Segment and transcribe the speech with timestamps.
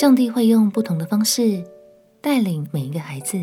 [0.00, 1.62] 上帝会用不同的方式
[2.22, 3.36] 带领每一个孩子。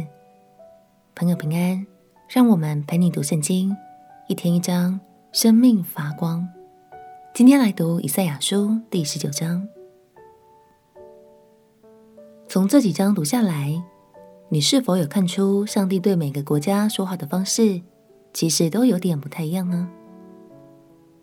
[1.13, 1.85] 朋友平安，
[2.27, 3.77] 让我们陪你读圣经，
[4.27, 4.99] 一天一章，
[5.31, 6.49] 生命发光。
[7.31, 9.67] 今天来读以赛亚书第十九章。
[12.47, 13.79] 从这几章读下来，
[14.49, 17.79] 你是否有看出上帝对每个国家说话的方式，
[18.33, 19.87] 其实都有点不太一样呢？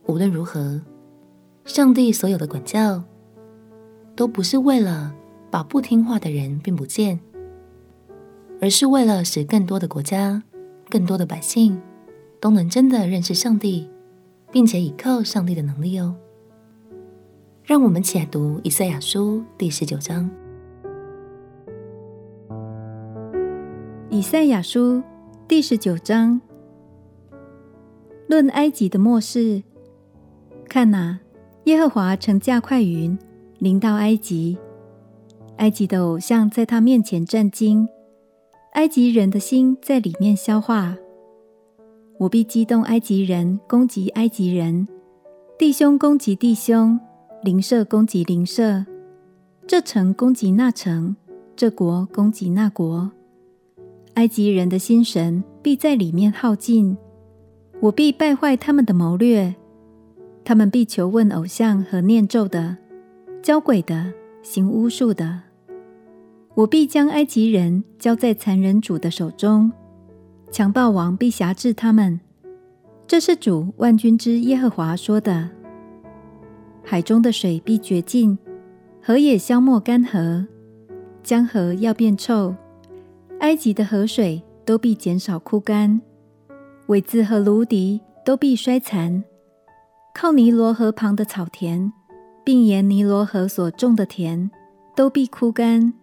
[0.07, 0.81] 无论如何，
[1.65, 3.03] 上帝所有的管教，
[4.15, 5.13] 都不是为了
[5.55, 7.21] 把不听话的人变不见，
[8.61, 10.43] 而是为了使更多的国家、
[10.91, 11.81] 更多的百姓
[12.41, 13.89] 都能真的认识上帝，
[14.51, 16.17] 并且倚靠上帝的能力哦。
[17.63, 20.29] 让我们起来读以赛亚书第十九章。
[24.11, 25.05] 以赛亚书
[25.47, 26.41] 第十九章，
[28.27, 29.63] 论埃及的末世，
[30.69, 31.21] 看哪，
[31.67, 33.17] 耶和华乘驾快云
[33.61, 34.59] 临到埃及，
[35.57, 37.89] 埃及的偶像在他面前震惊，
[38.73, 40.97] 埃及人的心在里面消化。
[42.19, 44.87] 我必激动埃及人攻击埃及人，
[45.59, 46.99] 弟兄攻击弟兄，
[47.43, 48.85] 邻舍攻击邻舍，
[49.67, 51.17] 这城攻击那城，
[51.57, 53.11] 这国攻击那国。
[54.15, 56.97] 埃及人的心神必在里面耗尽，
[57.81, 59.55] 我必败坏他们的谋略，
[60.45, 62.77] 他们必求问偶像和念咒的、
[63.43, 64.13] 交鬼的、
[64.45, 65.41] 行巫术的。
[66.55, 69.73] 我必将埃及人交在残忍主的手中，
[70.53, 72.21] 强暴王必辖制他们。
[73.09, 75.51] 这是主万军之耶和华说的。
[76.85, 78.39] 海中的水必绝尽，
[79.03, 80.47] 河也消没干涸，
[81.23, 82.55] 江河要变臭。
[83.41, 86.01] 埃及的河水都必减少枯干，
[86.87, 89.25] 苇子和芦荻都必衰残。
[90.15, 91.93] 靠尼罗河旁的草田，
[92.45, 94.51] 并沿尼罗河所种的田，
[94.95, 95.95] 都必枯干。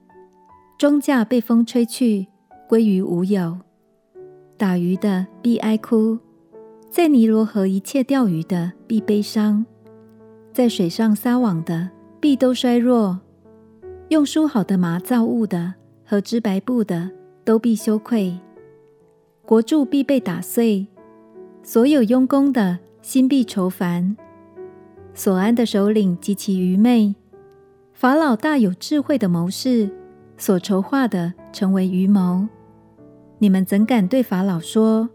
[0.77, 2.27] 庄稼被风吹去，
[2.67, 3.59] 归于无有。
[4.57, 6.17] 打鱼的必哀哭，
[6.89, 9.63] 在尼罗河一切钓鱼的必悲伤，
[10.51, 13.19] 在水上撒网的必都衰弱。
[14.09, 17.11] 用梳好的麻造物的和织白布的，
[17.45, 18.37] 都必羞愧，
[19.45, 20.87] 国柱必被打碎，
[21.63, 24.17] 所有用工的心必愁烦。
[25.13, 27.13] 所安的首领极其愚昧，
[27.93, 29.89] 法老大有智慧的谋士
[30.37, 32.47] 所筹划的成为愚谋。
[33.37, 35.09] 你们怎敢对法老说：“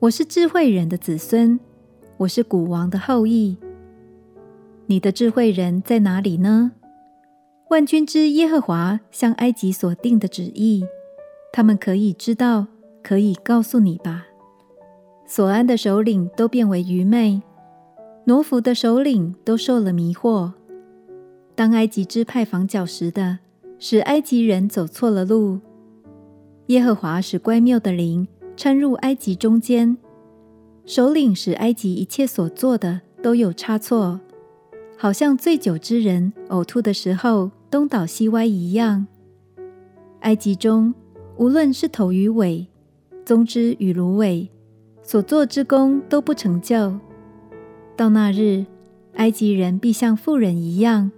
[0.00, 1.58] 我是智慧人的子孙，
[2.18, 3.56] 我是古王的后裔。”
[4.86, 6.72] 你的智慧人在哪里呢？
[7.70, 10.84] 万军之耶和华向埃及所定的旨意。
[11.52, 12.66] 他们可以知道，
[13.02, 14.26] 可以告诉你吧。
[15.24, 17.40] 所安的首领都变为愚昧，
[18.24, 20.52] 挪弗的首领都受了迷惑。
[21.54, 23.38] 当埃及支派房角时的，
[23.78, 25.60] 使埃及人走错了路。
[26.66, 29.96] 耶和华使乖谬的灵掺入埃及中间，
[30.86, 34.20] 首领使埃及一切所做的都有差错，
[34.96, 39.06] 好像醉酒之人呕吐的时候东倒西歪一样。
[40.20, 40.94] 埃及中。
[41.36, 42.66] 无论是头与尾，
[43.24, 44.50] 棕枝与芦苇，
[45.02, 46.94] 所做之功都不成就。
[48.00, 48.64] 到那日，
[49.16, 51.12] 埃及人必像富人一样，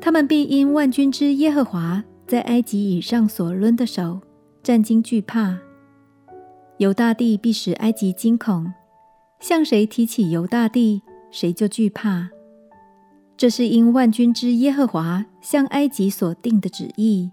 [0.00, 4.20] 他们必因万军之耶和华在埃及以上所抡的手，
[4.62, 5.58] 战惊惧怕。
[6.78, 8.72] 犹大地必使埃及惊恐，
[9.40, 11.02] 向谁提起犹大地，
[11.32, 12.30] 谁就惧怕。
[13.36, 17.32] 这是因万军之耶和华向埃及所定的旨意。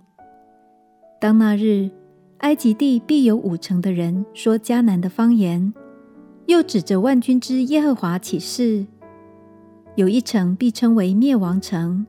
[1.22, 1.92] 当那日，
[2.40, 5.72] 埃及地必有五成的人说迦南的方言，
[6.48, 8.86] 又指着万军之耶和华起誓。
[9.96, 12.06] 有一城必称为灭亡城。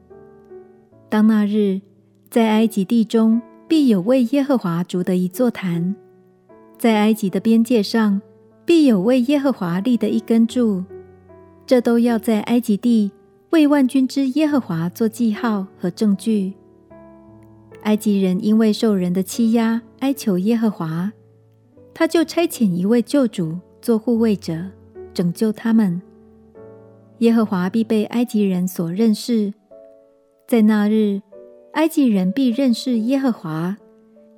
[1.08, 1.80] 当那日，
[2.30, 5.94] 在埃及地中必有为耶和华筑的一座坛，
[6.78, 8.20] 在埃及的边界上
[8.64, 10.84] 必有为耶和华立的一根柱。
[11.66, 13.10] 这都要在埃及地
[13.50, 16.54] 为万军之耶和华做记号和证据。
[17.82, 21.12] 埃及人因为受人的欺压，哀求耶和华，
[21.94, 24.66] 他就差遣一位救主做护卫者，
[25.12, 26.00] 拯救他们。
[27.18, 29.52] 耶和华必被埃及人所认识，
[30.46, 31.20] 在那日，
[31.72, 33.76] 埃及人必认识耶和华，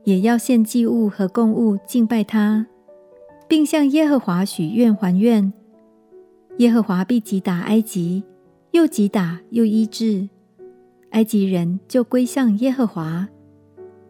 [0.05, 2.67] 也要献祭物和供物敬拜他，
[3.47, 5.53] 并向耶和华许愿还愿。
[6.59, 8.25] 耶和华必击打埃及，
[8.73, 10.29] 又击打又医治。
[11.11, 13.29] 埃及人就归向耶和华，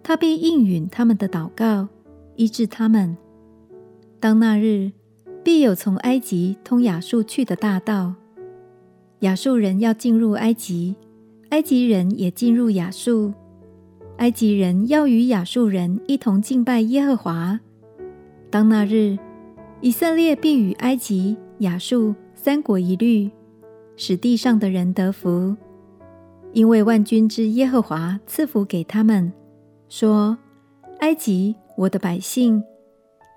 [0.03, 1.89] 他必应允他们的祷告，
[2.37, 3.17] 医治他们。
[4.21, 4.93] 当那日，
[5.43, 8.15] 必有从埃及通亚述去的大道。
[9.21, 10.95] 亚述人要进入埃及，
[11.51, 13.33] 埃及人也进入亚述。
[14.19, 17.59] 埃及人要与亚述人一同敬拜耶和华。
[18.51, 19.19] 当那日，
[19.81, 23.31] 以色列必与埃及、亚述三国一律，
[23.97, 25.57] 使地上的人得福，
[26.53, 29.33] 因为万军之耶和华赐福给他们，
[29.89, 30.37] 说：
[30.99, 32.63] 埃及，我的百姓；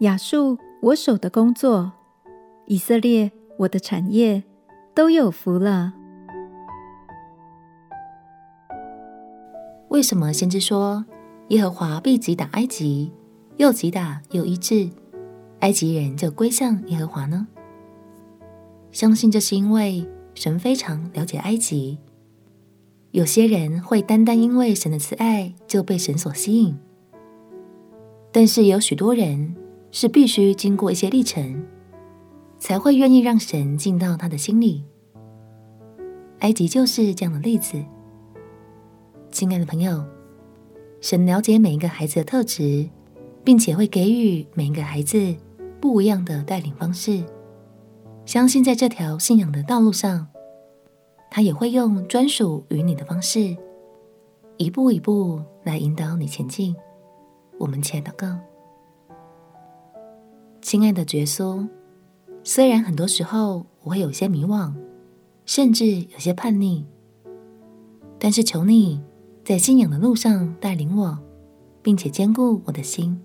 [0.02, 1.92] 亚述，我手的工作；
[2.66, 4.44] 以色列，我的产业，
[4.94, 5.94] 都有福了。
[9.88, 11.06] 为什么先知说
[11.48, 13.14] 耶和华必击打埃及，
[13.56, 14.90] 又击打又医治，
[15.62, 17.48] 埃及人就归向耶和华呢？
[18.92, 21.98] 相信这是因为神非常了解埃及。
[23.12, 26.78] 有些人会单单因为神的慈爱就被神所吸引，
[28.34, 29.56] 但是有许多人
[29.95, 31.63] 是必须经过一些历程，
[32.57, 34.84] 才会愿意让神进到他的心里。
[36.40, 37.81] 埃及就是这样的例子。
[39.30, 40.04] 亲爱的朋友，
[41.00, 42.90] 神了解每一个孩子的特质，
[43.44, 45.36] 并且会给予每一个孩子
[45.80, 47.24] 不一样的带领方式。
[48.25, 50.28] 相信在这条信仰的道路上，
[51.30, 53.56] 他也会用专属于你的方式，
[54.57, 56.75] 一步一步来引导你前进。
[57.60, 58.39] 我们且祷告，
[60.63, 61.68] 亲爱的耶稣，
[62.42, 64.74] 虽然很多时候我会有些迷惘，
[65.45, 66.86] 甚至有些叛逆，
[68.18, 69.01] 但是求你。
[69.44, 71.19] 在信仰的路上带领我，
[71.81, 73.19] 并且坚固我的心。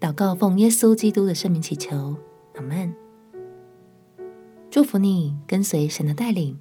[0.00, 2.16] 祷告奉耶稣基督的圣名祈求，
[2.54, 2.94] 阿门。
[4.70, 6.58] 祝福你跟随神的带领，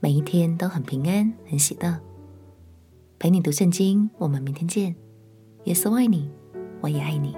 [0.00, 2.00] 每一天都很平安、很喜乐。
[3.18, 4.96] 陪你读圣经，我们明天见。
[5.64, 6.30] 耶稣爱你，
[6.80, 7.36] 我也爱你。